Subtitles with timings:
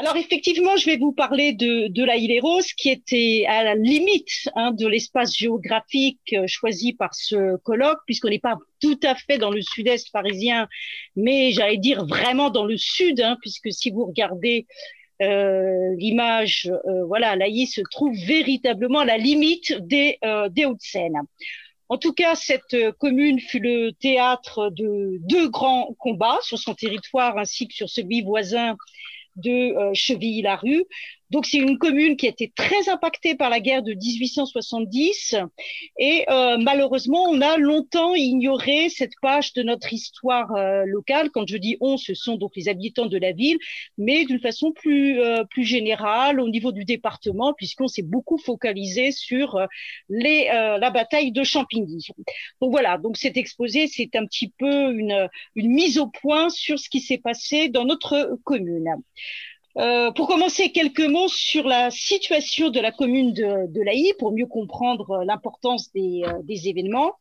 [0.00, 3.74] Alors effectivement, je vais vous parler de, de la île Héros, qui était à la
[3.74, 9.14] limite hein, de l'espace géographique euh, choisi par ce colloque, puisqu'on n'est pas tout à
[9.14, 10.68] fait dans le sud-est parisien,
[11.16, 14.66] mais j'allais dire vraiment dans le sud, hein, puisque si vous regardez
[15.20, 20.16] euh, l'image, euh, voilà, l'Aïe se trouve véritablement à la limite des,
[20.48, 21.20] des Hauts-de-Seine.
[21.90, 27.36] En tout cas, cette commune fut le théâtre de deux grands combats sur son territoire
[27.36, 28.78] ainsi que sur celui voisin
[29.36, 30.84] de euh, Chevilly-la-Rue.
[31.30, 35.36] Donc c'est une commune qui a été très impactée par la guerre de 1870
[35.98, 41.30] et euh, malheureusement on a longtemps ignoré cette page de notre histoire euh, locale.
[41.30, 43.58] Quand je dis on, ce sont donc les habitants de la ville,
[43.96, 49.12] mais d'une façon plus euh, plus générale au niveau du département, puisqu'on s'est beaucoup focalisé
[49.12, 49.66] sur euh,
[50.08, 52.08] les la bataille de Champigny.
[52.60, 56.78] Donc voilà, donc cet exposé c'est un petit peu une une mise au point sur
[56.78, 58.96] ce qui s'est passé dans notre commune.
[59.76, 64.32] Euh, pour commencer, quelques mots sur la situation de la commune de, de Laï pour
[64.32, 67.12] mieux comprendre l'importance des, euh, des, événements.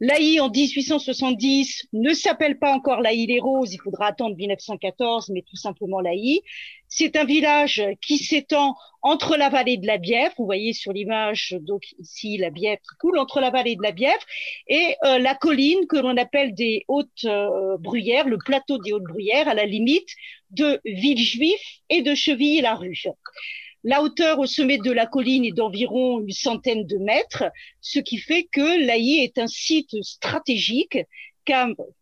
[0.00, 5.42] Laï en 1870 ne s'appelle pas encore Laï les Roses, il faudra attendre 1914, mais
[5.42, 6.40] tout simplement Laï.
[6.86, 11.56] C'est un village qui s'étend entre la vallée de la Bièvre, vous voyez sur l'image
[11.60, 14.24] donc ici la Bièvre qui coule entre la vallée de la Bièvre
[14.68, 19.04] et euh, la colline que l'on appelle des Hautes euh, Bruyères, le plateau des Hautes
[19.04, 20.08] Bruyères, à la limite
[20.50, 21.60] de Villejuif
[21.90, 23.02] et de Chevilly-la-Rue.
[23.84, 27.44] La hauteur au sommet de la colline est d'environ une centaine de mètres,
[27.80, 30.98] ce qui fait que l'Aïe est un site stratégique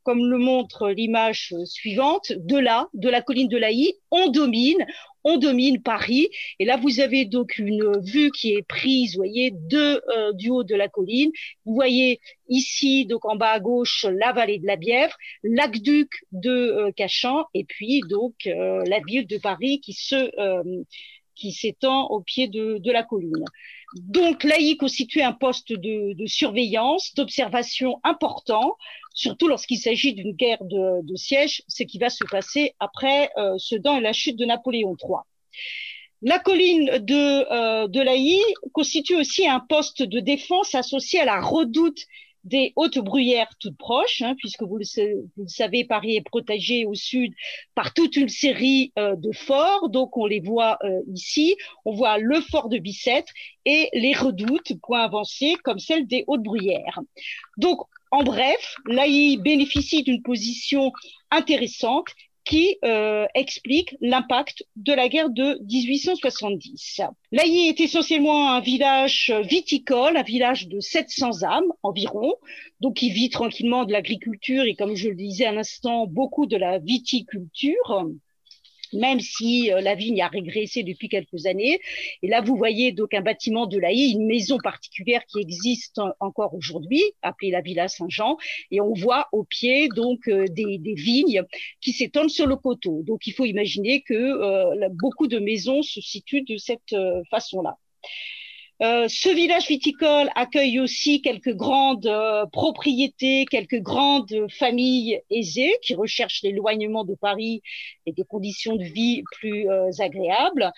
[0.03, 4.85] comme le montre l'image suivante, de là, de la colline de l'Aïe, on domine,
[5.25, 6.29] on domine Paris.
[6.59, 10.51] Et là, vous avez donc une vue qui est prise, vous voyez, de, euh, du
[10.51, 11.31] haut de la colline.
[11.65, 16.51] Vous voyez ici, donc en bas à gauche, la vallée de la Bièvre, l'aqueduc de
[16.51, 20.31] euh, Cachan, et puis donc euh, la ville de Paris qui se
[21.37, 23.45] qui s'étend au pied de, la colline.
[23.95, 28.77] Donc, l'AI constitue un poste de, surveillance, d'observation important,
[29.15, 33.99] surtout lorsqu'il s'agit d'une guerre de, siège, ce qui va se passer après euh, Sedan
[33.99, 35.21] et la chute de Napoléon III.
[36.23, 38.41] La colline de, euh, de l'AI
[38.73, 42.07] constitue aussi un poste de défense associé à la redoute
[42.47, 44.85] des hautes bruyères toutes proches, hein, puisque vous le,
[45.49, 47.35] savez, Paris est protégé au sud
[47.75, 49.91] par toute une série euh, de forts.
[49.91, 51.57] Donc, on les voit euh, ici.
[51.85, 53.33] On voit le fort de Bicêtre
[53.65, 57.01] et les redoutes, point avancé, comme celle des hautes bruyères.
[57.57, 57.81] Donc,
[58.13, 60.93] en bref, l'AI bénéficie d'une position
[61.33, 62.07] intéressante
[62.47, 67.03] qui euh, explique l'impact de la guerre de 1870.
[67.33, 72.35] Laïe est essentiellement un village viticole, un village de 700 âmes environ,
[72.81, 76.57] donc qui vit tranquillement de l'agriculture et comme je le disais à l'instant, beaucoup de
[76.57, 78.07] la viticulture
[78.93, 81.81] même si euh, la vigne a régressé depuis quelques années.
[82.23, 86.55] Et là, vous voyez donc un bâtiment de l'AI, une maison particulière qui existe encore
[86.55, 88.37] aujourd'hui, appelée la Villa Saint-Jean,
[88.71, 91.43] et on voit au pied donc euh, des, des, vignes
[91.81, 93.03] qui s'étendent sur le coteau.
[93.03, 97.77] Donc, il faut imaginer que euh, beaucoup de maisons se situent de cette euh, façon-là.
[98.83, 105.95] Euh, ce village viticole accueille aussi quelques grandes euh, propriétés, quelques grandes familles aisées qui
[105.95, 107.63] recherchent l'éloignement de Paris
[108.05, 110.71] et des conditions de vie plus euh, agréables.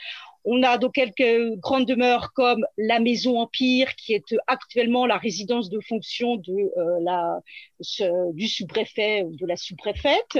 [0.44, 5.68] On a donc quelques grandes demeures comme la Maison Empire, qui est actuellement la résidence
[5.68, 10.38] de fonction euh, du sous-préfet ou de la sous-préfète.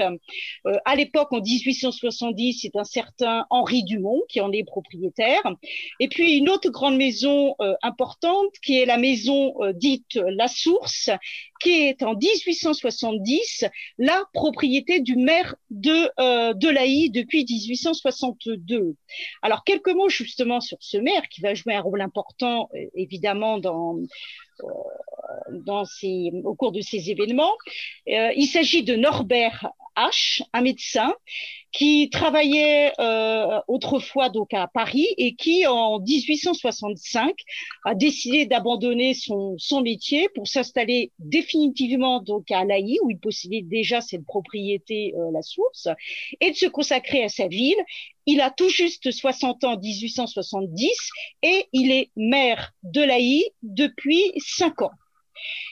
[0.67, 5.41] Euh, à l'époque, en 1870, c'est un certain Henri Dumont qui en est propriétaire.
[5.99, 10.47] Et puis une autre grande maison euh, importante, qui est la maison euh, dite La
[10.47, 11.09] Source,
[11.59, 13.65] qui est en 1870
[13.97, 18.95] la propriété du maire de, euh, de l'Aï depuis 1862.
[19.41, 23.59] Alors, quelques mots justement sur ce maire qui va jouer un rôle important, euh, évidemment,
[23.59, 24.67] dans, euh,
[25.51, 27.53] dans ces, au cours de ces événements.
[28.07, 31.13] Euh, il s'agit de Norbert H, un médecin
[31.71, 37.33] qui travaillait euh, autrefois donc à Paris et qui en 1865
[37.85, 44.01] a décidé d'abandonner son, métier pour s'installer définitivement donc à Laï où il possédait déjà
[44.01, 45.87] cette propriété euh, la source
[46.41, 47.77] et de se consacrer à sa ville.
[48.25, 50.89] Il a tout juste 60 ans en 1870
[51.43, 54.91] et il est maire de Laï depuis 5 ans.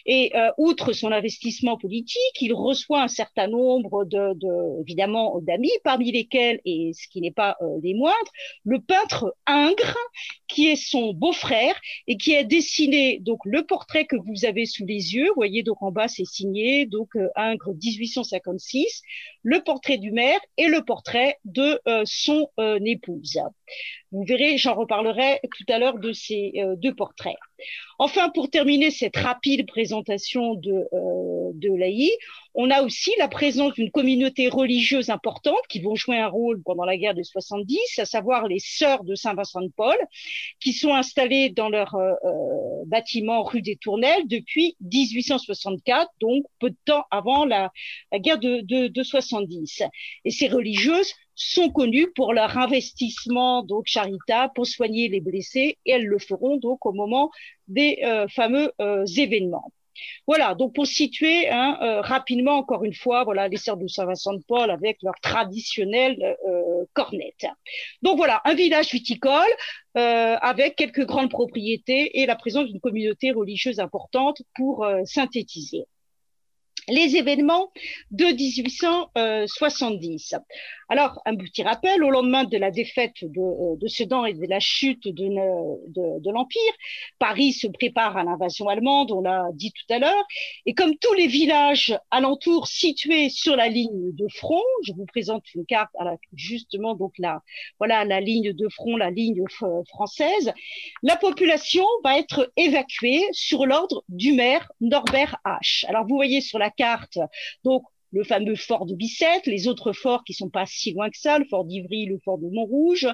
[0.05, 5.71] Et euh, outre son investissement politique, il reçoit un certain nombre de, de évidemment d'amis,
[5.83, 8.31] parmi lesquels, et ce qui n'est pas euh, des moindres,
[8.63, 9.97] le peintre Ingres,
[10.47, 11.75] qui est son beau-frère
[12.07, 15.27] et qui a dessiné donc le portrait que vous avez sous les yeux.
[15.27, 19.01] Vous voyez donc en bas c'est signé donc euh, Ingres 1856,
[19.47, 23.39] le portrait du maire et le portrait de euh, son euh, épouse.
[24.11, 27.37] Vous verrez, j'en reparlerai tout à l'heure de ces euh, deux portraits.
[27.97, 30.83] Enfin, pour terminer cette rapide présentation de,
[31.53, 31.69] de
[32.59, 36.85] on a aussi la présence d'une communauté religieuse importante qui vont jouer un rôle pendant
[36.85, 39.95] la guerre de 70, à savoir les sœurs de Saint-Vincent de Paul,
[40.59, 46.71] qui sont installées dans leur euh, euh bâtiment rue des Tournelles depuis 1864, donc peu
[46.71, 47.71] de temps avant la,
[48.15, 49.83] guerre de, de, de 70.
[50.25, 55.91] Et ces religieuses sont connues pour leur investissement donc charitable pour soigner les blessés et
[55.91, 57.29] elles le feront donc au moment
[57.67, 58.71] des euh, fameux
[59.15, 59.71] événements.
[60.27, 64.33] Voilà, donc pour situer hein, euh, rapidement, encore une fois, voilà les sœurs de Saint-Vincent
[64.33, 67.45] de Paul avec leur traditionnelle euh, cornette.
[68.01, 69.47] Donc voilà, un village viticole
[69.97, 75.85] euh, avec quelques grandes propriétés et la présence d'une communauté religieuse importante pour euh, synthétiser
[76.89, 77.71] les événements
[78.11, 80.35] de 1870.
[80.89, 84.61] Alors, un petit rappel, au lendemain de la défaite de, euh, Sedan et de la
[84.61, 86.61] chute de, de, l'Empire,
[87.19, 90.25] Paris se prépare à l'invasion allemande, on l'a dit tout à l'heure,
[90.65, 95.43] et comme tous les villages alentours situés sur la ligne de front, je vous présente
[95.55, 95.91] une carte
[96.33, 97.41] justement donc la,
[97.79, 99.43] voilà, la ligne de front, la ligne
[99.89, 100.53] française,
[101.03, 105.85] la population va être évacuée sur l'ordre du maire Norbert H.
[105.87, 107.19] Alors, vous voyez sur la carte.
[107.63, 111.17] Donc, le fameux fort de Bicêtre, les autres forts qui sont pas si loin que
[111.17, 113.07] ça, le fort d'Ivry, le fort de Montrouge,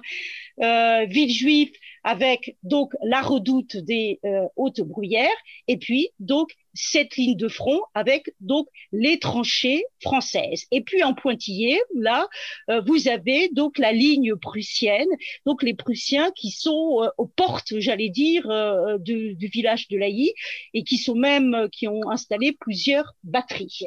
[0.62, 1.72] euh, Villejuif
[2.04, 5.30] avec donc la redoute des euh, hautes bruyères,
[5.68, 10.66] et puis donc cette ligne de front avec donc les tranchées françaises.
[10.72, 12.28] Et puis en pointillé, là,
[12.70, 15.08] euh, vous avez donc la ligne prussienne,
[15.46, 19.98] donc les Prussiens qui sont euh, aux portes, j'allais dire, euh, du, du village de
[19.98, 20.34] Laï
[20.74, 23.86] et qui sont même qui ont installé plusieurs batteries.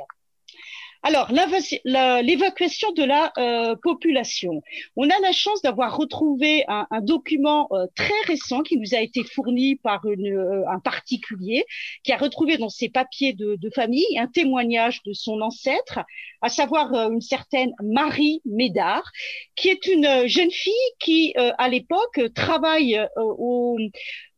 [1.08, 4.60] Alors, l'évacuation de la euh, population.
[4.96, 9.22] On a la chance d'avoir retrouvé un, document euh, très récent qui nous a été
[9.22, 11.64] fourni par euh, un particulier
[12.02, 16.00] qui a retrouvé dans ses papiers de, famille un témoignage de son ancêtre,
[16.42, 19.08] à savoir une certaine Marie Médard,
[19.54, 23.78] qui est une jeune fille qui, à l'époque, travaille au,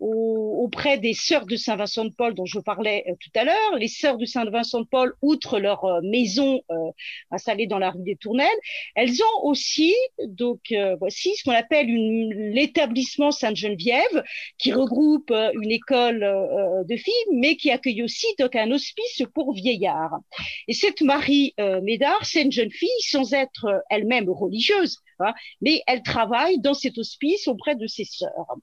[0.00, 3.76] au, auprès des sœurs de Saint-Vincent de Paul dont je parlais tout à l'heure.
[3.78, 6.74] Les sœurs de Saint-Vincent de Paul, outre leur maison euh,
[7.30, 8.48] installées dans la rue des Tournelles.
[8.94, 9.94] Elles ont aussi,
[10.26, 11.86] donc euh, voici ce qu'on appelle
[12.52, 14.22] l'établissement Sainte-Geneviève,
[14.58, 19.22] qui regroupe euh, une école euh, de filles, mais qui accueille aussi donc un hospice
[19.34, 20.18] pour vieillards.
[20.68, 24.98] Et cette Marie euh, Médard, c'est une jeune fille sans être euh, elle-même religieuse.
[25.60, 28.56] Mais elle travaille dans cet hospice auprès de ses sœurs.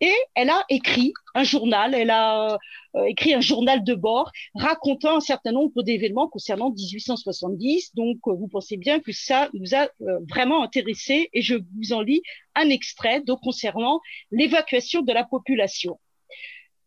[0.00, 2.58] Et elle a écrit un journal, elle a
[2.94, 7.94] euh, écrit un journal de bord racontant un certain nombre d'événements concernant 1870.
[7.94, 11.92] Donc, euh, vous pensez bien que ça nous a euh, vraiment intéressé et je vous
[11.92, 12.22] en lis
[12.54, 14.00] un extrait donc, concernant
[14.30, 15.98] l'évacuation de la population.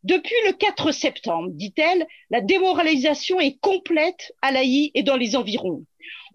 [0.04, 5.84] Depuis le 4 septembre, dit-elle, la démoralisation est complète à l'Aï et dans les environs.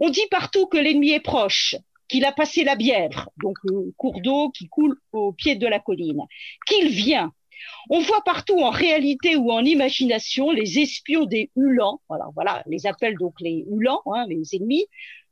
[0.00, 1.76] On dit partout que l'ennemi est proche,
[2.10, 5.78] qu'il a passé la Bièvre, donc le cours d'eau qui coule au pied de la
[5.78, 6.22] colline,
[6.66, 7.32] qu'il vient.
[7.88, 12.86] On voit partout en réalité ou en imagination les espions des Hulans, voilà, voilà les
[12.86, 14.86] appelle donc les Hulans, hein, les ennemis.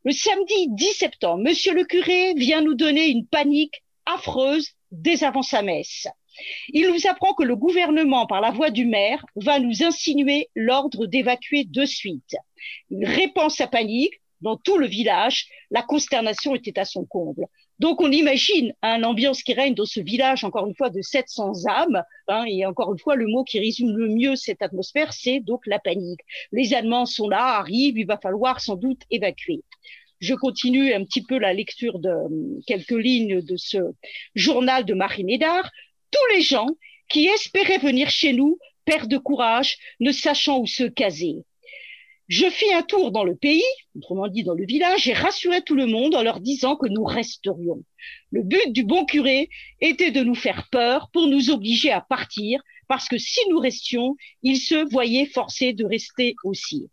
[0.05, 5.43] Le samedi 10 septembre, Monsieur le curé vient nous donner une panique affreuse dès avant
[5.43, 6.07] sa messe.
[6.69, 11.06] Il nous apprend que le gouvernement, par la voix du maire, va nous insinuer l'ordre
[11.06, 12.37] d'évacuer de suite.
[12.91, 17.47] Il répand sa panique, dans tout le village, la consternation était à son comble.
[17.79, 21.67] Donc on imagine hein, l'ambiance qui règne dans ce village, encore une fois, de 700
[21.67, 25.41] âmes, hein, et encore une fois, le mot qui résume le mieux cette atmosphère, c'est
[25.41, 26.21] donc la panique.
[26.53, 29.63] Les Allemands sont là, arrivent, il va falloir sans doute évacuer.
[30.21, 33.79] Je continue un petit peu la lecture de um, quelques lignes de ce
[34.35, 35.71] journal de Marie Médard.
[36.11, 36.67] Tous les gens
[37.09, 41.45] qui espéraient venir chez nous perdent de courage, ne sachant où se caser.
[42.29, 43.65] Je fis un tour dans le pays,
[43.97, 47.05] autrement dit dans le village, et rassurai tout le monde en leur disant que nous
[47.05, 47.82] resterions.
[48.31, 49.49] Le but du bon curé
[49.81, 54.15] était de nous faire peur pour nous obliger à partir, parce que si nous restions,
[54.43, 56.91] il se voyait forcé de rester aussi.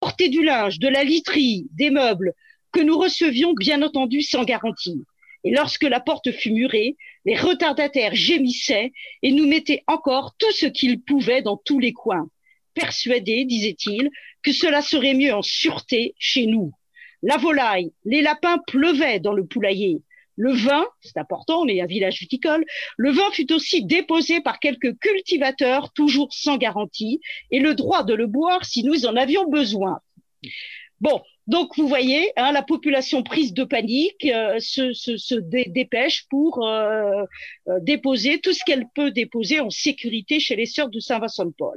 [0.00, 2.34] Porter du linge, de la literie, des meubles,
[2.72, 5.04] que nous recevions bien entendu sans garantie.
[5.44, 10.66] Et lorsque la porte fut murée, les retardataires gémissaient et nous mettaient encore tout ce
[10.66, 12.28] qu'ils pouvaient dans tous les coins
[12.74, 14.10] persuadés, disait-il,
[14.42, 16.72] que cela serait mieux en sûreté chez nous.
[17.22, 20.02] La volaille, les lapins pleuvaient dans le poulailler.
[20.36, 22.64] Le vin, c'est important, on est un village viticole,
[22.96, 28.14] le vin fut aussi déposé par quelques cultivateurs, toujours sans garantie, et le droit de
[28.14, 30.00] le boire si nous en avions besoin.
[31.00, 35.34] Bon, donc vous voyez, hein, la population prise de panique euh, se,
[35.68, 37.24] dépêche pour euh,
[37.66, 41.76] euh, déposer tout ce qu'elle peut déposer en sécurité chez les sœurs de Saint-Vincent-de-Paul.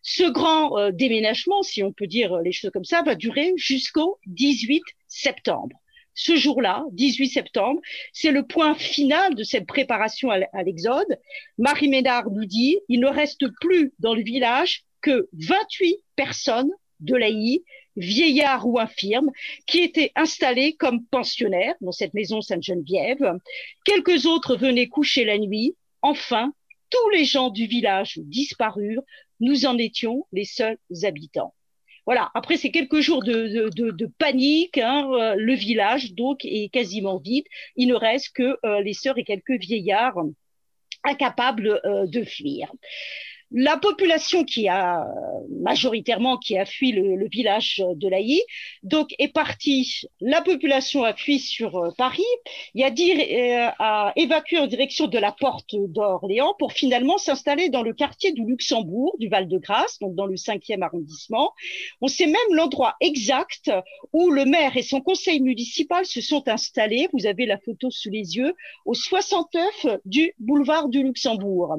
[0.00, 4.18] Ce grand euh, déménagement, si on peut dire les choses comme ça, va durer jusqu'au
[4.26, 5.76] 18 septembre
[6.14, 7.80] ce jour-là, 18 septembre,
[8.12, 11.18] c'est le point final de cette préparation à l'exode.
[11.58, 16.70] Marie Ménard nous dit, il ne reste plus dans le village que 28 personnes
[17.00, 17.64] de l'AI,
[17.96, 19.30] vieillards ou infirmes,
[19.66, 23.38] qui étaient installés comme pensionnaires dans cette maison Sainte-Geneviève.
[23.84, 25.76] Quelques autres venaient coucher la nuit.
[26.02, 26.52] Enfin,
[26.90, 29.02] tous les gens du village disparurent.
[29.40, 31.54] Nous en étions les seuls habitants.
[32.06, 32.30] Voilà.
[32.34, 34.78] Après, c'est quelques jours de, de, de, panique.
[34.78, 35.10] Hein.
[35.12, 37.46] Euh, le village, donc, est quasiment vide.
[37.76, 40.18] Il ne reste que euh, les sœurs et quelques vieillards
[41.02, 42.70] incapables euh, de fuir.
[43.56, 45.06] La population qui a
[45.60, 48.42] majoritairement qui a fui le, village de l'Aï,
[48.82, 50.02] donc est partie.
[50.20, 52.22] La population a fui sur euh, Paris.
[52.74, 57.68] Il a dit euh, a évacué en direction de la porte d'Orléans pour finalement s'installer
[57.68, 61.52] dans le quartier du Luxembourg, du Val-de-Grâce, donc dans le 5e arrondissement.
[62.00, 63.70] On sait même l'endroit exact
[64.12, 67.08] où le maire et son conseil municipal se sont installés.
[67.12, 71.76] Vous avez la photo sous les yeux au 69 du boulevard du Luxembourg.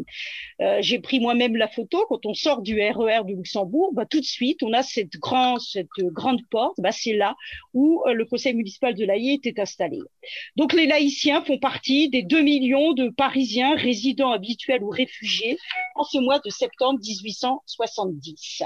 [0.62, 4.06] Euh, J'ai pris moi-même la photo, quand on sort du RER e du Luxembourg, bah,
[4.06, 6.76] tout de suite, on a cette, grand, cette grande porte.
[6.80, 7.36] Bah, c'est là
[7.74, 10.00] où euh, le conseil municipal de l'Aïe était installé.
[10.56, 15.58] Donc, les laïciens font partie des 2 millions de Parisiens résidents habituels ou réfugiés
[15.96, 18.64] en ce mois de septembre 1870.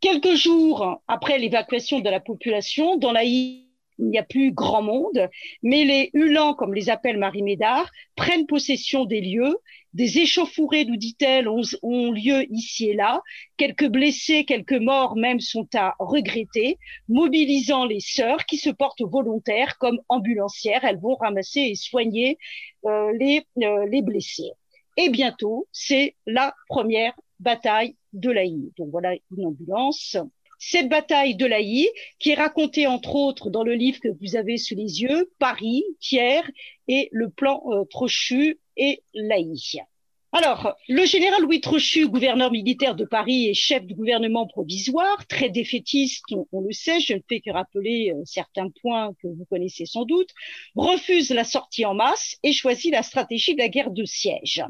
[0.00, 3.66] Quelques jours après l'évacuation de la population, dans l'Aïe,
[3.98, 5.28] il n'y a plus grand monde,
[5.62, 9.56] mais les Hulans, comme les appelle Marie Médard, prennent possession des lieux
[9.96, 13.22] des échauffourées, nous dit-elle, ont, lieu ici et là.
[13.56, 19.78] Quelques blessés, quelques morts même sont à regretter, mobilisant les sœurs qui se portent volontaires
[19.78, 20.84] comme ambulancières.
[20.84, 22.36] Elles vont ramasser et soigner
[22.84, 24.50] euh, les, euh, les blessés.
[24.98, 28.72] Et bientôt, c'est la première bataille de l'Aïe.
[28.76, 30.18] Donc voilà une ambulance.
[30.58, 31.88] Cette bataille de l'Aïe,
[32.18, 35.84] qui est racontée entre autres dans le livre que vous avez sous les yeux, Paris,
[36.00, 36.42] Thiers
[36.86, 39.78] et le plan euh, Trochu et Laïc.
[40.32, 45.48] Alors, le général Louis Trochu, gouverneur militaire de Paris et chef du gouvernement provisoire, très
[45.48, 49.86] défaitiste, on, le sait, je ne fais que rappeler euh, certains points que vous connaissez
[49.86, 50.28] sans doute,
[50.74, 54.62] refuse la sortie en masse et choisit la stratégie de la guerre de siège.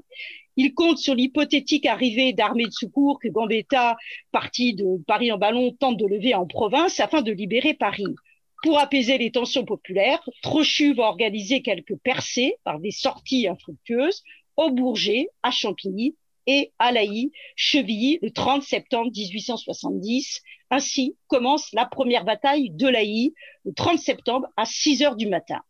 [0.57, 3.97] Il compte sur l'hypothétique arrivée d'armées de secours que Gambetta,
[4.31, 8.15] parti de Paris en ballon, tente de lever en province afin de libérer Paris.
[8.63, 14.23] Pour apaiser les tensions populaires, Trochu va organiser quelques percées par des sorties infructueuses
[14.57, 20.43] au Bourget, à Champigny et à Laï, Chevilly, le 30 septembre 1870.
[20.71, 23.35] Ainsi commence la première bataille de Laï,
[23.65, 25.61] le 30 septembre à 6 heures du matin.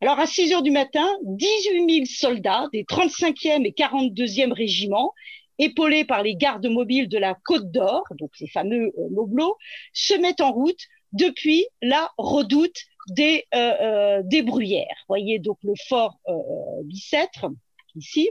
[0.00, 5.12] Alors, à 6 heures du matin, 18 000 soldats des 35e et 42e régiments,
[5.58, 9.56] épaulés par les gardes mobiles de la Côte d'Or, donc ces fameux euh, moblots,
[9.92, 10.80] se mettent en route
[11.12, 12.76] depuis la redoute
[13.08, 15.04] des, euh, euh, des Bruyères.
[15.08, 16.34] Voyez donc le fort euh,
[16.84, 17.46] Bicêtre
[17.96, 18.30] ici.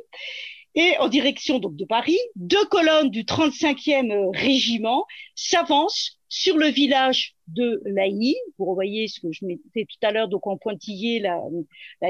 [0.74, 7.82] Et en direction de Paris, deux colonnes du 35e régiment s'avancent sur le village de
[7.86, 8.36] Laï.
[8.58, 11.40] Vous voyez ce que je mettais tout à l'heure, donc en pointillé la,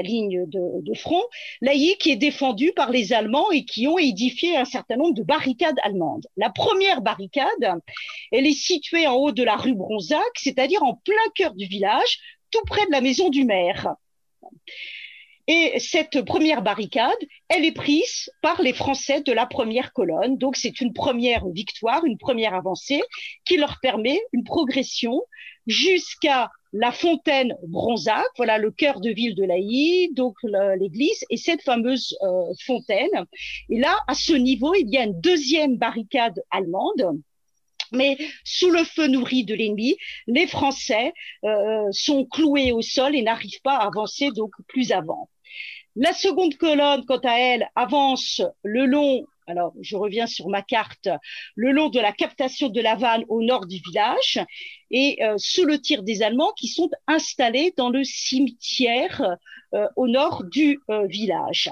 [0.02, 1.22] ligne de, front.
[1.60, 5.22] Laï qui est défendue par les Allemands et qui ont édifié un certain nombre de
[5.22, 6.26] barricades allemandes.
[6.36, 7.80] La première barricade,
[8.30, 12.18] elle est située en haut de la rue Bronzac, c'est-à-dire en plein cœur du village,
[12.50, 13.94] tout près de la maison du maire.
[15.48, 17.10] Et cette première barricade,
[17.48, 20.38] elle est prise par les Français de la première colonne.
[20.38, 23.02] Donc c'est une première victoire, une première avancée
[23.44, 25.20] qui leur permet une progression
[25.66, 30.36] jusqu'à la fontaine Bronzac, voilà le cœur de ville de l'Aïe, donc
[30.78, 33.26] l'église, et cette fameuse euh, fontaine.
[33.68, 37.20] Et là, à ce niveau, il y a une deuxième barricade allemande
[37.92, 39.96] mais sous le feu nourri de l'ennemi,
[40.26, 41.12] les Français
[41.44, 45.28] euh, sont cloués au sol et n'arrivent pas à avancer donc plus avant.
[45.94, 51.08] La seconde colonne, quant à elle, avance le long alors je reviens sur ma carte,
[51.54, 54.40] le long de la captation de la vanne au nord du village
[54.90, 59.36] et sous le tir des Allemands qui sont installés dans le cimetière
[59.96, 61.70] au nord du village.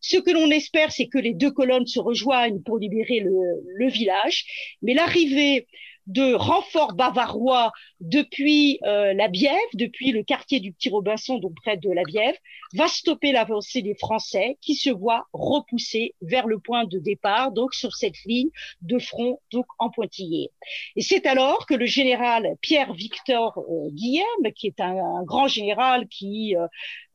[0.00, 3.32] Ce que l'on espère, c'est que les deux colonnes se rejoignent pour libérer le,
[3.74, 4.44] le village,
[4.82, 5.66] mais l'arrivée
[6.10, 11.76] de renforts bavarois depuis euh, la Bièvre, depuis le quartier du Petit Robinson, donc près
[11.76, 12.36] de la Bièvre,
[12.74, 17.74] va stopper l'avancée des Français qui se voient repoussés vers le point de départ, donc
[17.74, 18.50] sur cette ligne
[18.82, 20.50] de front, donc en pointillé.
[20.96, 26.56] Et c'est alors que le général Pierre-Victor euh, Guillaume, qui est un, grand général qui
[26.56, 26.66] euh,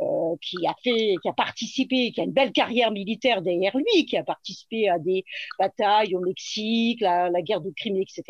[0.02, 4.06] euh, qui a fait, qui a participé, qui a une belle carrière militaire derrière lui,
[4.06, 5.24] qui a participé à des
[5.58, 8.24] batailles au Mexique, la, la guerre de Crimée, etc.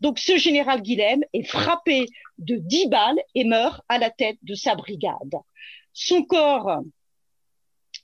[0.00, 2.06] Donc ce général Guilhem est frappé
[2.38, 5.36] de dix balles et meurt à la tête de sa brigade.
[5.92, 6.82] Son corps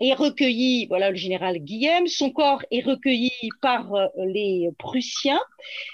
[0.01, 5.41] est recueilli, voilà le général Guillaume, son corps est recueilli par euh, les Prussiens.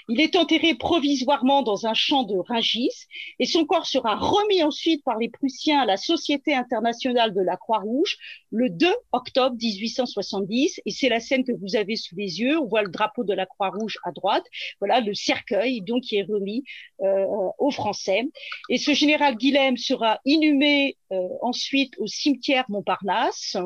[0.09, 3.07] Il est enterré provisoirement dans un champ de Ringis
[3.39, 7.57] et son corps sera remis ensuite par les Prussiens à la Société internationale de la
[7.57, 8.17] Croix-Rouge
[8.51, 10.81] le 2 octobre 1870.
[10.85, 12.59] Et c'est la scène que vous avez sous les yeux.
[12.59, 14.45] On voit le drapeau de la Croix-Rouge à droite.
[14.79, 16.63] Voilà le cercueil donc qui est remis
[17.01, 17.25] euh,
[17.57, 18.23] aux Français.
[18.69, 23.57] Et ce général Guillaume sera inhumé euh, ensuite au cimetière Montparnasse.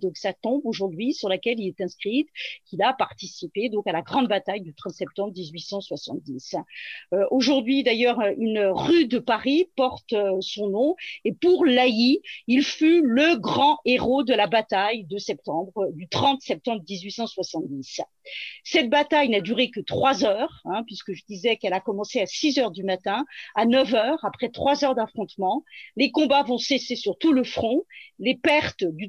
[0.00, 2.26] Donc sa tombe aujourd'hui sur laquelle il est inscrit
[2.64, 6.56] qu'il a participé donc à la grande bataille du 30 septembre 1870.
[7.12, 12.62] Euh, aujourd'hui d'ailleurs une rue de Paris porte euh, son nom et pour Laï, il
[12.62, 18.00] fut le grand héros de la bataille de septembre du 30 septembre 1870.
[18.62, 22.26] Cette bataille n'a duré que trois heures, hein, puisque je disais qu'elle a commencé à
[22.26, 25.64] 6 heures du matin, à 9 heures, après trois heures d'affrontement.
[25.96, 27.82] Les combats vont cesser sur tout le front.
[28.18, 29.08] Les pertes du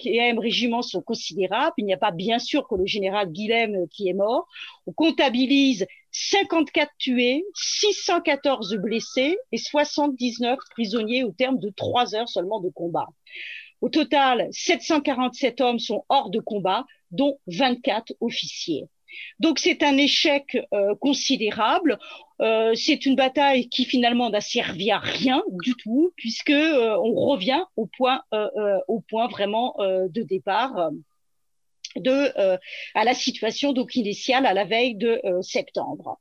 [0.00, 1.74] 35e régiment sont considérables.
[1.78, 4.46] Il n'y a pas bien sûr que le général Guilhem qui est mort.
[4.86, 12.60] On comptabilise 54 tués, 614 blessés et 79 prisonniers au terme de trois heures seulement
[12.60, 13.08] de combat.
[13.80, 18.84] Au total, 747 hommes sont hors de combat, dont 24 officiers.
[19.38, 21.98] Donc c'est un échec euh, considérable.
[22.40, 27.14] Euh, c'est une bataille qui finalement n'a servi à rien du tout, puisque euh, on
[27.26, 28.22] revient au point,
[28.88, 30.90] au point vraiment de départ
[31.96, 32.58] de
[32.94, 36.18] à la situation donc initiale à la veille de septembre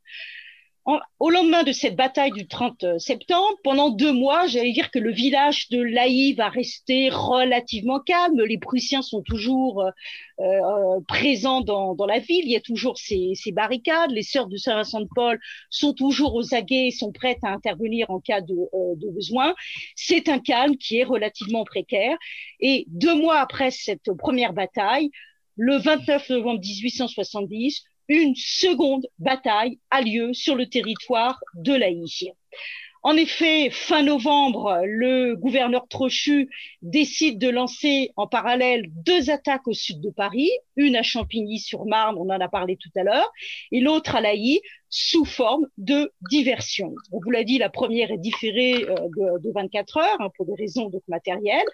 [0.85, 5.11] au lendemain de cette bataille du 30 septembre, pendant deux mois, j'allais dire que le
[5.11, 8.41] village de Laï va rester relativement calme.
[8.41, 9.91] Les Prussiens sont toujours euh,
[10.39, 12.45] euh, présents dans, la ville.
[12.45, 14.11] Il y a toujours ces, barricades.
[14.11, 18.41] Les sœurs de Saint-Vincent-de-Paul sont toujours aux aguets et sont prêtes à intervenir en cas
[18.41, 19.53] de, euh, de besoin.
[19.95, 22.17] C'est un calme qui est relativement précaire.
[22.59, 25.11] Et deux mois après cette première bataille,
[25.55, 32.33] le 29 novembre 1870, une seconde bataille a lieu sur le territoire de l'Aïe.
[33.01, 36.49] En effet, fin novembre, le gouverneur Trochu
[36.81, 42.29] décide de lancer en parallèle deux attaques au sud de Paris, une à Champigny-sur-Marne, on
[42.29, 43.31] en a parlé tout à l'heure,
[43.71, 46.95] et l'autre à Laï, sous forme de diversion.
[47.11, 50.55] On vous l'a dit, la première est différée euh, de, 24 heures hein, pour des
[50.55, 51.67] raisons donc matérielles,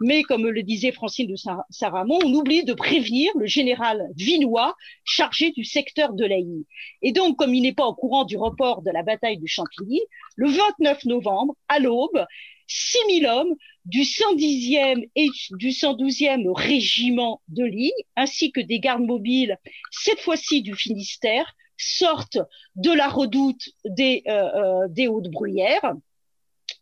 [0.00, 1.34] mais comme le disait Francine de
[1.70, 6.64] Saramon, on oublie de prévenir le général Vinois chargé du secteur de l'Aïe.
[7.02, 10.00] Et donc, comme il n'est pas au courant du report de la bataille de Champigny,
[10.36, 12.24] le 29 novembre, à l'aube,
[12.68, 13.54] 6000 hommes
[13.84, 15.28] du 110e et
[15.58, 19.58] du 112e régiment de ligne, ainsi que des gardes mobiles,
[19.90, 22.38] cette fois-ci du Finistère, sortent
[22.76, 25.94] de la redoute des, euh, euh, Hautes-Bruyères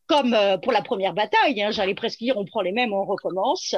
[0.08, 3.04] comme euh, pour la première bataille, hein, j'allais presque dire on prend les mêmes, on
[3.04, 3.76] recommence.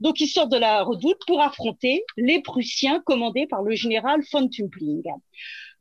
[0.00, 4.48] Donc ils sortent de la redoute pour affronter les Prussiens commandés par le général von
[4.48, 5.02] Tumpling.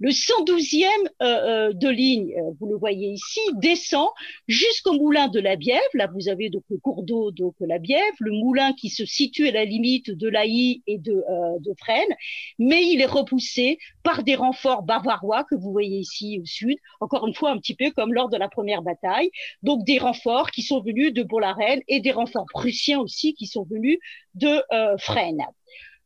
[0.04, 0.84] Le 112e
[1.22, 4.10] euh, euh, de ligne, euh, vous le voyez ici, descend
[4.50, 5.80] jusqu'au moulin de la Bièvre.
[5.94, 9.48] Là, vous avez donc le cours d'eau, donc la Bièvre, le moulin qui se situe
[9.48, 11.24] à la limite de l'Aï et de,
[11.60, 12.18] de Fresnes,
[12.60, 17.26] mais il est repoussé par des renforts bavarois que vous voyez ici au sud, encore
[17.26, 19.32] une fois un petit peu comme lors de la première bataille.
[19.62, 23.64] Donc des renforts qui sont venus de Bollaren et des renforts prussiens aussi qui sont
[23.64, 24.00] venus
[24.36, 24.62] de
[24.98, 25.48] Fresnes.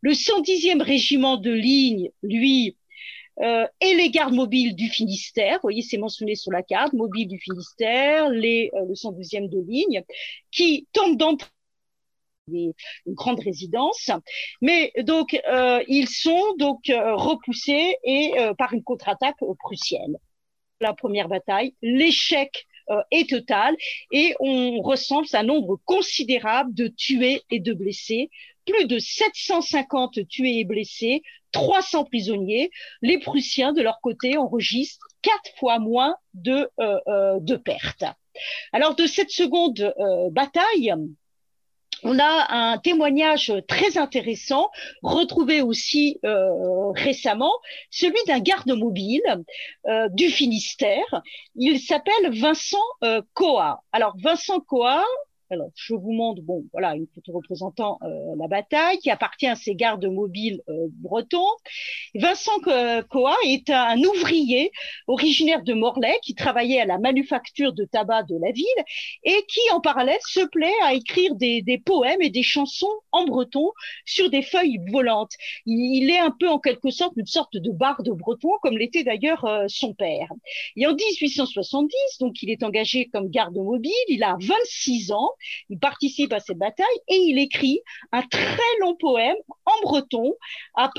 [0.01, 2.75] Le 110e régiment de ligne, lui,
[3.41, 5.55] euh, et les gardes mobiles du Finistère.
[5.55, 9.59] Vous voyez, c'est mentionné sur la carte, mobiles du Finistère, les, euh, le 112e de
[9.59, 10.03] ligne,
[10.51, 11.47] qui tentent d'entrer
[12.49, 12.73] une
[13.07, 14.09] grande résidence,
[14.61, 20.17] mais donc euh, ils sont donc euh, repoussés et par une contre-attaque prussienne.
[20.79, 22.65] La première bataille, l'échec
[23.11, 23.75] est total
[24.13, 28.29] et on recense un nombre considérable de tués et de blessés
[28.67, 32.69] plus de 750 tués et blessés, 300 prisonniers.
[33.01, 38.03] Les Prussiens, de leur côté, enregistrent quatre fois moins de, euh, euh, pertes.
[38.71, 40.93] Alors, de cette seconde euh, bataille,
[42.03, 44.69] on a un témoignage très intéressant,
[45.01, 46.19] retrouvé aussi
[46.93, 47.53] récemment,
[47.89, 49.23] celui d'un garde mobile
[50.11, 51.23] du Finistère.
[51.55, 52.85] Il s'appelle Vincent
[53.33, 53.81] Coa.
[53.91, 55.03] Alors Vincent Coa,
[55.49, 59.55] alors, je vous montre, bon, voilà, une photo représentant euh, la bataille qui appartient à
[59.55, 61.39] ces gardes mobiles euh, bretons.
[62.15, 62.59] Vincent
[63.09, 64.71] Coa est un ouvrier
[65.07, 68.65] originaire de Morlaix qui travaillait à la manufacture de tabac de la ville
[69.23, 73.25] et qui, en parallèle, se plaît à écrire des, des poèmes et des chansons en
[73.25, 73.71] breton
[74.05, 75.33] sur des feuilles volantes.
[75.65, 79.45] Il, est un peu, en quelque sorte, une sorte de barde breton, comme l'était d'ailleurs
[79.45, 80.29] euh, son père.
[80.75, 85.29] Et en 1870, donc, il est engagé comme garde mobile, il a 26 ans,
[85.69, 90.33] il participe à cette bataille et il écrit un très long poème en breton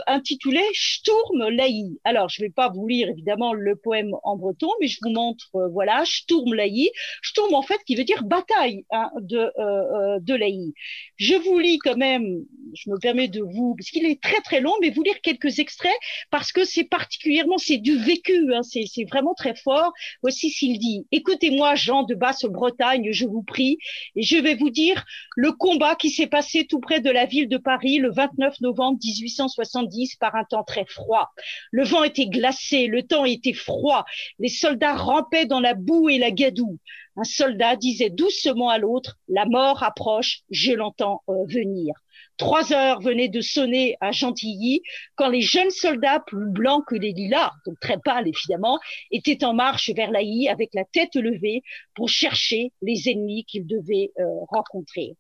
[0.07, 1.99] intitulé Sturm Laï.
[2.05, 5.11] Alors, je ne vais pas vous lire évidemment le poème en breton, mais je vous
[5.11, 6.91] montre, euh, voilà, Sturm Laï.
[7.23, 10.73] Sturm, en fait, qui veut dire bataille hein, de, euh, euh, de Laï.
[11.17, 14.61] Je vous lis quand même, je me permets de vous, parce qu'il est très très
[14.61, 15.97] long, mais vous lire quelques extraits
[16.31, 19.93] parce que c'est particulièrement, c'est du vécu, hein, c'est vraiment très fort.
[20.23, 23.79] Voici s'il dit, écoutez-moi, Jean de Basse-Bretagne, je vous prie,
[24.17, 25.05] et je vais vous dire
[25.37, 28.99] le combat qui s'est passé tout près de la ville de Paris le 29 novembre
[29.03, 31.33] 1870 par un temps très froid.
[31.71, 34.05] Le vent était glacé, le temps était froid,
[34.39, 36.79] les soldats rampaient dans la boue et la gadoue.
[37.17, 41.95] Un soldat disait doucement à l'autre, la mort approche, je l'entends euh, venir.
[42.39, 44.83] Trois heures venaient de sonner à Gentilly
[45.17, 48.79] quand les jeunes soldats, plus blancs que les lilas, donc très pâles évidemment,
[49.11, 51.63] étaient en marche vers l'Aï avec la tête levée
[51.95, 55.17] pour chercher les ennemis qu'ils devaient euh, rencontrer.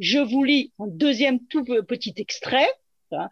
[0.00, 2.68] Je vous lis un deuxième tout petit extrait.
[3.12, 3.28] Hein.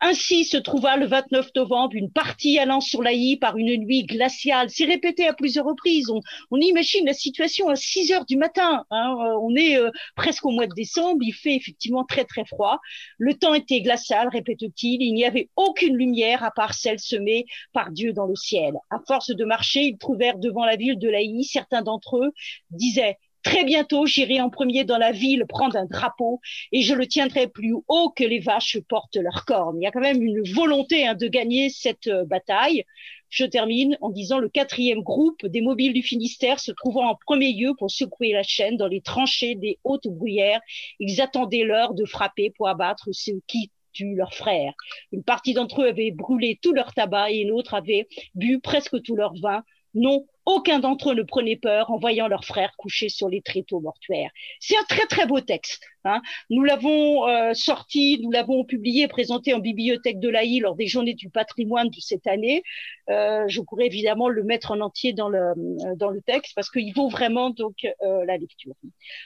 [0.00, 4.68] Ainsi se trouva le 29 novembre une partie allant sur l'Aï par une nuit glaciale.
[4.68, 6.10] C'est répété à plusieurs reprises.
[6.50, 8.84] On, imagine la situation à 6 heures du matin.
[8.90, 9.16] Hein.
[9.18, 11.22] Euh, on est euh, presque au mois de décembre.
[11.22, 12.80] Il fait effectivement très très froid.
[13.18, 15.00] Le temps était glacial, répète-t-il.
[15.00, 18.74] Il n'y avait aucune lumière à part celle semée par Dieu dans le ciel.
[18.90, 22.32] À force de marcher, ils trouvèrent devant la ville de l'Aï, certains d'entre eux
[22.70, 26.40] disaient Très bientôt, j'irai en premier dans la ville prendre un drapeau
[26.72, 29.78] et je le tiendrai plus haut que les vaches portent leurs cornes.
[29.80, 32.84] Il y a quand même une volonté hein, de gagner cette euh, bataille.
[33.28, 37.52] Je termine en disant le quatrième groupe des mobiles du Finistère se trouvant en premier
[37.52, 40.60] lieu pour secouer la chaîne dans les tranchées des hautes bruyères.
[40.98, 44.72] Ils attendaient l'heure de frapper pour abattre ceux qui tuent leurs frères.
[45.12, 49.16] Une partie d'entre eux avait brûlé tout leur tabac et l'autre avait bu presque tout
[49.16, 49.62] leur vin.
[49.94, 53.80] Non, aucun d'entre eux ne prenait peur en voyant leurs frères couchés sur les tréteaux
[53.80, 54.30] mortuaires.
[54.60, 55.82] C'est un très très beau texte.
[56.04, 56.20] Hein.
[56.50, 61.14] Nous l'avons euh, sorti, nous l'avons publié, présenté en bibliothèque de l'AI lors des Journées
[61.14, 62.62] du patrimoine de cette année.
[63.10, 66.70] Euh, je pourrais évidemment le mettre en entier dans le euh, dans le texte parce
[66.70, 68.74] qu'il vaut vraiment donc la lecture.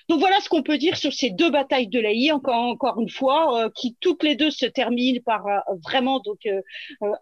[0.08, 2.32] Donc voilà ce qu'on peut dire sur ces deux batailles de l'AI.
[2.32, 5.44] Encore encore une fois, qui toutes les deux se terminent par
[5.82, 6.48] vraiment donc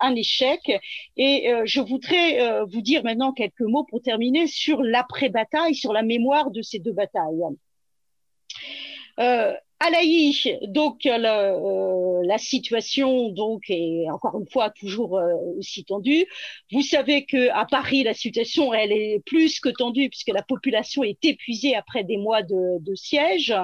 [0.01, 0.61] un échec.
[1.17, 6.51] Et je voudrais vous dire maintenant quelques mots pour terminer sur l'après-bataille, sur la mémoire
[6.51, 7.43] de ces deux batailles.
[9.19, 9.91] Euh, à
[10.69, 16.27] donc euh, la situation donc est encore une fois toujours euh, aussi tendue.
[16.73, 21.05] Vous savez que à Paris la situation elle est plus que tendue puisque la population
[21.05, 23.55] est épuisée après des mois de, siège.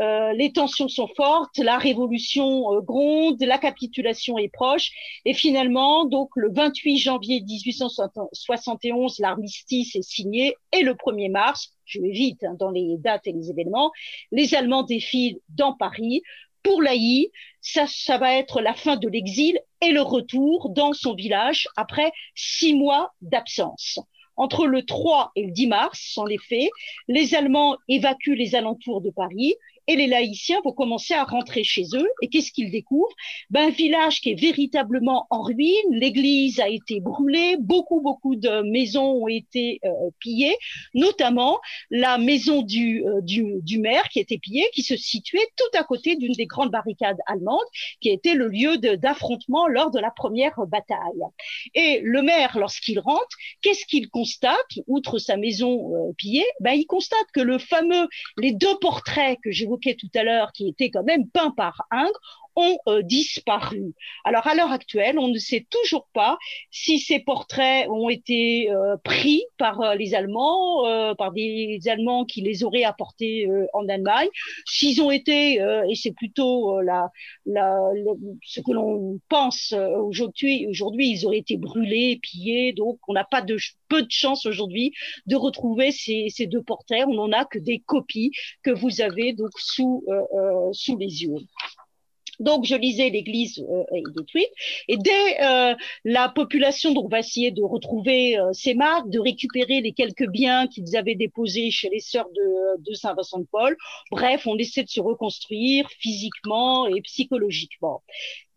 [0.00, 4.92] Euh, les tensions sont fortes, la révolution euh, gronde, la capitulation est proche,
[5.24, 12.00] et finalement, donc le 28 janvier 1871, l'armistice est signé, et le 1er mars, je
[12.00, 13.90] vais vite hein, dans les dates et les événements,
[14.30, 16.22] les Allemands défilent dans Paris.
[16.62, 21.14] Pour l'AI, ça, ça va être la fin de l'exil et le retour dans son
[21.14, 23.98] village après six mois d'absence.
[24.36, 26.70] Entre le 3 et le 10 mars, sont les faits,
[27.08, 29.54] les Allemands évacuent les alentours de Paris
[29.88, 32.08] et les laïciens vont commencer à rentrer chez eux.
[32.22, 33.14] Et qu'est-ce qu'ils découvrent?
[33.50, 35.90] Ben, Un village qui est véritablement en ruine.
[35.90, 37.56] L'église a été brûlée.
[37.58, 40.56] Beaucoup, beaucoup de maisons ont été euh, pillées,
[40.94, 41.58] notamment
[41.90, 45.84] la maison du, euh, du, du, maire qui été pillée, qui se situait tout à
[45.84, 47.58] côté d'une des grandes barricades allemandes,
[48.00, 51.22] qui était le lieu d'affrontement lors de la première bataille.
[51.74, 56.84] Et le maire, lorsqu'il rentre, qu'est-ce qu'il constate, outre sa maison euh, pillée ben, Il
[56.84, 61.04] constate que le fameux, les deux portraits que j'ai tout à l'heure, qui étaient quand
[61.04, 63.94] même peints par Ingres, ont euh, disparu.
[64.24, 66.38] Alors à l'heure actuelle, on ne sait toujours pas
[66.70, 70.82] si ces portraits ont été euh, pris par euh, les Allemands,
[71.16, 74.28] par des Allemands qui les auraient apportés en Allemagne,
[74.66, 76.80] s'ils ont été, et c'est plutôt
[77.46, 83.56] ce que l'on pense aujourd'hui, ils auraient été brûlés, pillés, donc on n'a pas de
[83.88, 84.92] peu de chance aujourd'hui
[85.26, 87.04] de retrouver ces, ces, deux portraits.
[87.06, 90.04] On n'en a que des copies que vous avez donc sous,
[90.72, 91.34] sous les yeux.
[92.40, 94.48] Donc, je lisais l'église euh, est détruite.
[94.88, 95.74] Et dès euh,
[96.04, 100.66] la population donc va essayer de retrouver euh, ces marques, de récupérer les quelques biens
[100.66, 103.76] qu'ils avaient déposés chez les sœurs de, de Saint-Vincent de Paul.
[104.10, 108.02] Bref, on essaie de se reconstruire physiquement et psychologiquement.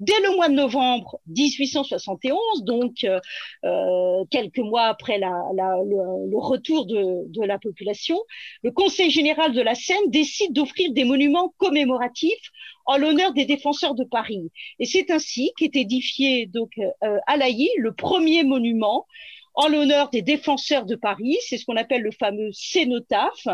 [0.01, 3.19] Dès le mois de novembre 1871, donc euh,
[3.65, 8.19] euh, quelques mois après la, la, le, le, retour de, de la population,
[8.63, 12.49] le Conseil général de la Seine décide d'offrir des monuments commémoratifs
[12.85, 14.51] en l'honneur des défenseurs de Paris.
[14.79, 19.07] Et c'est ainsi qu'est édifié donc euh, à Laï le premier monument
[19.53, 21.37] en l'honneur des défenseurs de Paris.
[21.41, 23.47] C'est ce qu'on appelle le fameux cénotaphe,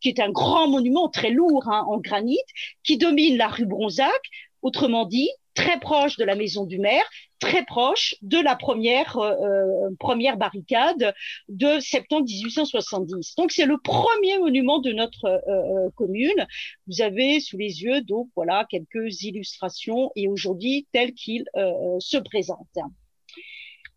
[0.00, 2.40] qui est un grand monument très lourd hein, en granit,
[2.82, 4.20] qui domine la rue Bronzac.
[4.62, 7.04] Autrement dit, très proche de la maison du maire,
[7.38, 11.14] très proche de la première, euh, euh première barricade
[11.48, 13.34] de septembre 1870.
[13.36, 16.46] Donc c'est le premier monument de notre euh, commune.
[16.86, 21.44] Vous avez sous les yeux donc voilà quelques illustrations et aujourd'hui tel qu'il
[22.00, 22.68] se présente.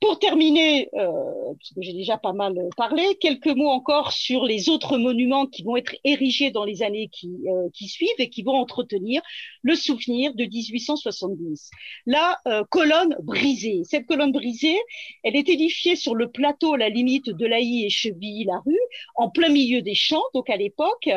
[0.02, 1.10] Pour terminer, euh,
[1.58, 5.64] parce que j'ai déjà pas mal parlé, quelques mots encore sur les autres monuments qui
[5.64, 9.22] vont être érigés dans les années qui, euh, suivent et qui vont entretenir
[9.62, 11.72] le souvenir de 1870.
[12.06, 13.84] La euh, colonne brisée.
[13.86, 14.78] Cette colonne brisée,
[15.24, 18.78] elle est édifiée sur le plateau à la limite de Laï et Chevilly-la-Rue,
[19.16, 21.10] en plein milieu des champs, donc à l'époque,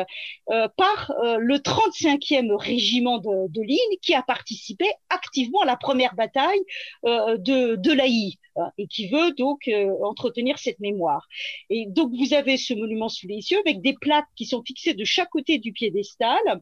[0.47, 6.61] par le 35e régiment de, ligne qui a participé activement à la première bataille
[7.03, 8.37] de, de Laï
[8.77, 11.27] et qui veut donc euh, entretenir cette mémoire.
[11.69, 14.93] Et donc vous avez ce monument sous les yeux avec des plaques qui sont fixées
[14.93, 16.61] de chaque côté du piédestal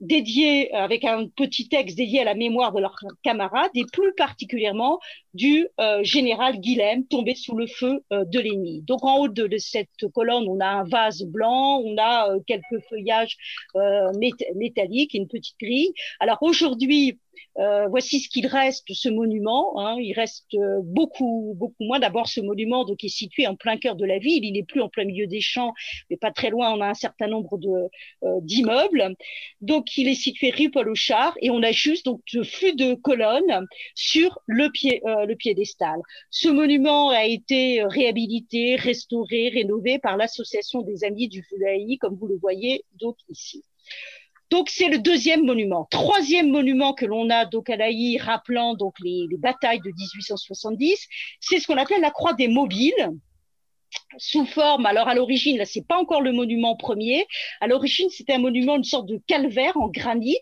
[0.00, 4.98] dédié avec un petit texte dédié à la mémoire de leurs camarades et plus particulièrement
[5.36, 8.82] du euh, général Guilhem tombé sous le feu euh, de l'ennemi.
[8.82, 12.80] Donc en haut de, cette colonne, on a un vase blanc, on a euh, quelques
[12.88, 13.36] feuillages
[14.56, 15.92] métalliques et une petite grille.
[16.20, 17.18] Alors aujourd'hui,
[17.88, 19.78] voici ce qu'il reste de ce monument.
[19.80, 19.96] Hein.
[20.00, 21.98] Il reste beaucoup, beaucoup moins.
[21.98, 24.44] D'abord, ce monument donc, est situé en plein cœur de la ville.
[24.44, 25.72] Il n'est plus en plein milieu des champs,
[26.08, 26.72] mais pas très loin.
[26.72, 27.58] On a un certain nombre
[28.40, 29.16] d'immeubles.
[29.60, 32.94] Donc, il est situé rue Paul Auchard et on a juste donc ce flux de
[32.94, 36.00] colonnes sur le pied, le piédestal.
[36.30, 42.26] Ce monument a été réhabilité, restauré, rénové par l'association des Amis du Fulaï, comme vous
[42.26, 43.64] le voyez donc ici.
[44.50, 45.88] Donc c'est le deuxième monument.
[45.90, 51.06] Troisième monument que l'on a donc à l'Aï, rappelant donc les, les batailles de 1870,
[51.40, 53.10] c'est ce qu'on appelle la croix des mobiles
[54.18, 57.26] sous forme, alors à l'origine, là, c'est pas encore le monument premier.
[57.60, 60.38] À l'origine, c'était un monument, une sorte de calvaire en granit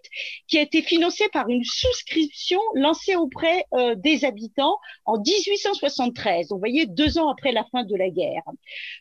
[0.48, 6.48] qui a été financé par une souscription lancée auprès euh, des habitants en 1873.
[6.50, 8.42] vous voyez, deux ans après la fin de la guerre.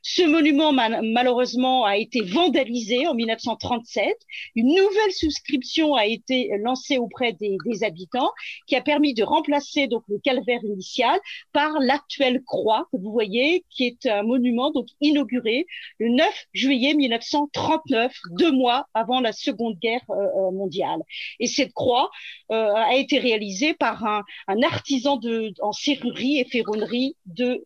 [0.02, 4.16] Ce monument, malheureusement, a été vandalisé en 1937.
[4.56, 8.32] Une nouvelle souscription a été lancée auprès des, des habitants
[8.68, 11.20] qui a permis de remplacer donc le calvaire initial
[11.52, 14.43] par l'actuelle croix que vous voyez, qui est un monument
[14.74, 15.66] donc inauguré
[16.00, 21.02] le 9 juillet 1939, deux mois avant la Seconde Guerre euh, euh, mondiale.
[21.40, 22.10] Et cette croix
[22.52, 24.24] euh, a été réalisée par un,
[24.64, 27.64] artisan de, en serrurerie et ferronnerie de,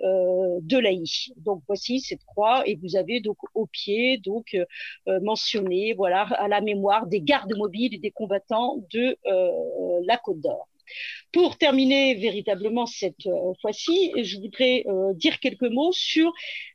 [0.62, 0.78] de.
[1.38, 4.56] Donc voici cette croix et vous avez donc au pied donc
[5.22, 9.18] mentionné voilà à la mémoire des gardes mobiles et des combattants de
[10.06, 10.68] la Côte d'Or.
[11.32, 16.32] Pour terminer véritablement cette euh, fois-ci, je voudrais euh, dire quelques mots sur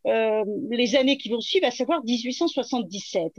[0.06, 3.32] euh, les années qui vont suivre, à savoir 1877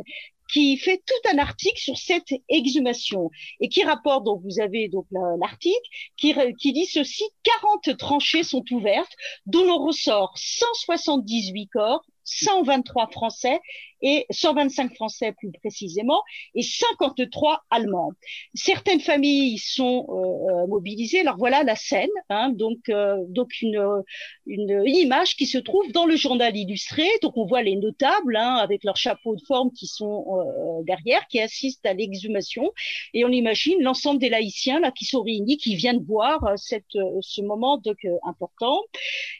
[0.51, 5.07] qui fait tout un article sur cette exhumation et qui rapporte, donc vous avez donc
[5.39, 5.79] l'article,
[6.17, 9.13] qui, qui dit ceci, 40 tranchées sont ouvertes,
[9.45, 13.59] dont l'on ressort 178 corps, 123 Français
[14.01, 16.21] et 125 Français plus précisément
[16.55, 18.11] et 53 Allemands.
[18.53, 21.21] Certaines familles sont euh, mobilisées.
[21.21, 24.03] Alors voilà la scène, hein, donc euh, donc une,
[24.45, 27.07] une image qui se trouve dans le journal illustré.
[27.21, 31.27] Donc on voit les notables hein, avec leurs chapeaux de forme qui sont euh, derrière,
[31.27, 32.71] qui assistent à l'exhumation
[33.13, 36.83] et on imagine l'ensemble des laïciens là qui sont réunis, qui viennent voir euh, cette
[37.21, 38.81] ce moment donc euh, important.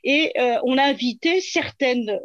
[0.04, 2.20] Et on a invité certaines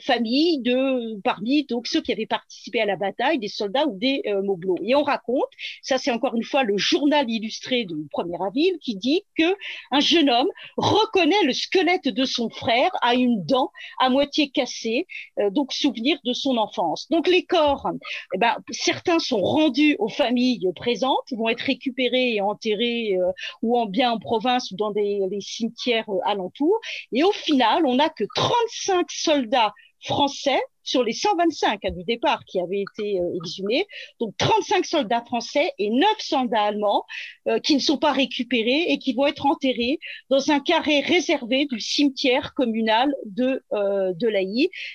[0.00, 4.22] familles de parmi donc ceux qui avaient participé à la bataille, des soldats ou des
[4.42, 4.76] mobilos.
[4.82, 5.48] Et on raconte,
[5.82, 9.56] ça c'est encore une fois le journal illustré du 1er avril qui dit que
[9.90, 13.70] un jeune homme reconnaît le squelette de son frère à une dent
[14.00, 15.06] à moitié cassée,
[15.50, 17.08] donc souvenir de son enfance.
[17.10, 17.88] Donc les corps,
[18.34, 23.16] eh ben, certains sont rendus aux familles présentes, vont être récupérés et enterrés
[23.62, 26.78] ou en bien en province ou dans des les cimetières alentours.
[27.12, 29.73] Et au final, on n'a que 35 soldats
[30.04, 33.86] français sur les 125 à du départ qui avaient été euh, exhumés,
[34.20, 37.04] donc 35 soldats français et 9 soldats allemands
[37.48, 39.98] euh, qui ne sont pas récupérés et qui vont être enterrés
[40.30, 44.34] dans un carré réservé du cimetière communal de euh, de.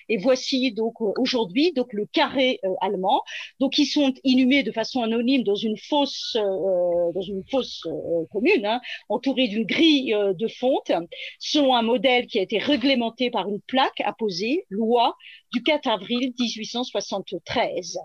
[0.09, 3.23] Et voici donc euh, aujourd'hui donc le carré allemand.
[3.59, 7.83] Donc ils sont inhumés de façon anonyme dans une fosse dans une fosse
[8.31, 10.91] commune, hein, entourée d'une grille de fonte,
[11.39, 15.15] selon un modèle qui a été réglementé par une plaque apposée, loi
[15.51, 17.99] du 4 avril 1873.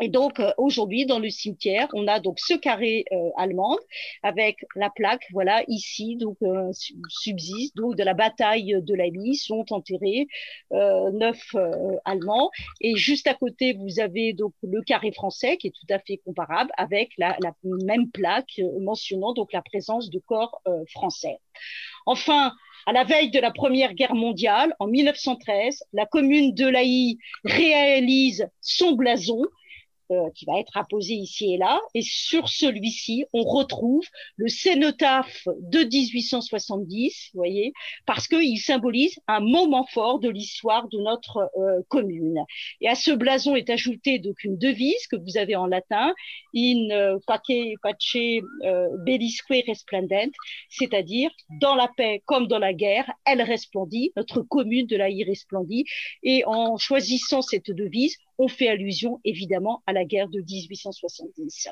[0.00, 3.78] Et donc euh, aujourd'hui dans le cimetière, on a donc ce carré euh, allemand
[4.22, 6.70] avec la plaque, voilà ici donc euh,
[7.08, 10.26] subsiste donc de la bataille de la Lys sont enterrés
[10.72, 15.68] euh, neuf euh, Allemands et juste à côté vous avez donc le carré français qui
[15.68, 20.18] est tout à fait comparable avec la, la même plaque mentionnant donc la présence de
[20.18, 21.38] corps français.
[22.04, 22.52] Enfin,
[22.86, 28.48] à la veille de la Première Guerre mondiale, en 1913, la commune de Laï réalise
[28.60, 29.42] son blason
[30.10, 31.80] euh, qui va être apposé ici et là.
[31.94, 34.04] Et sur celui-ci, on retrouve
[34.36, 37.72] le cénotaphe de 1870, vous voyez,
[38.06, 42.44] parce qu'il symbolise un moment fort de l'histoire de notre euh, commune.
[42.80, 46.14] Et à ce blason est ajoutée donc une devise que vous avez en latin,
[46.54, 47.40] in euh, pace,
[47.82, 50.32] pace euh, bellisque resplendent,
[50.68, 55.84] c'est-à-dire dans la paix comme dans la guerre, elle resplendit, notre commune de la resplendit.
[56.22, 61.68] Et en choisissant cette devise, on fait allusion évidemment à la guerre de 1870.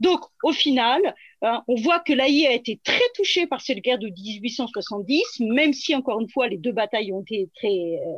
[0.00, 1.00] Donc, au final,
[1.42, 5.72] hein, on voit que l'AI a été très touchée par cette guerre de 1870, même
[5.72, 8.16] si, encore une fois, les deux batailles ont été très, euh,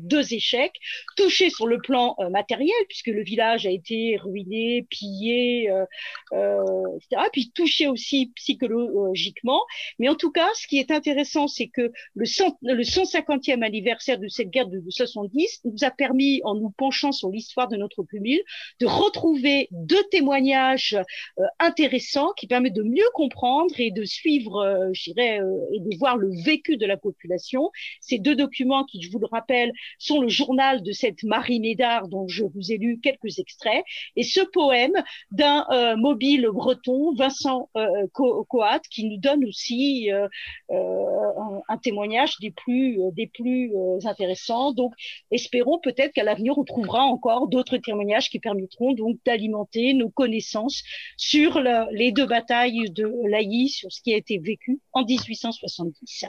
[0.00, 0.74] deux échecs,
[1.16, 5.84] touchée sur le plan euh, matériel, puisque le village a été ruiné, pillé, euh,
[6.32, 6.62] euh
[6.96, 9.60] etc., puis touché aussi psychologiquement.
[9.98, 14.18] Mais en tout cas, ce qui est intéressant, c'est que le, 100, le 150e anniversaire
[14.18, 18.02] de cette guerre de 70 nous a permis, en nous penchant sur l'histoire de notre
[18.02, 18.40] commune,
[18.80, 20.96] de retrouver deux témoignages
[21.38, 25.78] euh, intéressants qui permettent de mieux comprendre et de suivre, euh, je dirais, euh, et
[25.78, 27.70] de voir le vécu de la population.
[28.00, 32.08] Ces deux documents qui, je vous le rappelle, sont le journal de cette Marie Médard
[32.08, 33.84] dont je vous ai lu quelques extraits
[34.16, 41.78] et ce poème d'un euh, mobile breton, Vincent euh, Coat, qui nous donne aussi un,
[41.80, 43.72] témoignage des plus, des plus
[44.04, 44.72] intéressants.
[44.72, 44.94] Donc,
[45.30, 50.82] espérons peut-être qu'à l'avenir, on trouvera encore d'autres témoignages qui permettront donc d'alimenter nos connaissances
[51.16, 56.24] sur le, les deux batailles de l'Aï, sur ce qui a été vécu en 1870.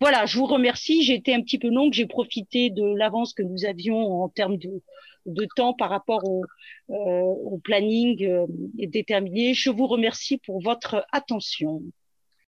[0.00, 1.04] Voilà, je vous remercie.
[1.04, 4.56] J'ai été un petit peu longue, j'ai profité de l'avance que nous avions en termes
[4.56, 4.82] de,
[5.26, 6.42] de temps par rapport au,
[6.90, 8.46] euh, planning euh,
[8.98, 9.54] déterminé.
[9.54, 11.80] Je vous remercie pour votre attention.